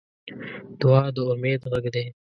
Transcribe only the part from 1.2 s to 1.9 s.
امید غږ